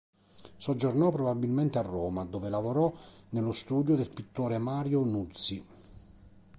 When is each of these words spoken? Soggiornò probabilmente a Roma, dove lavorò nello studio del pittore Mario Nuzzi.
Soggiornò 0.57 1.11
probabilmente 1.11 1.77
a 1.77 1.81
Roma, 1.83 2.25
dove 2.25 2.49
lavorò 2.49 2.91
nello 3.29 3.51
studio 3.51 3.95
del 3.95 4.09
pittore 4.09 4.57
Mario 4.57 5.03
Nuzzi. 5.03 5.63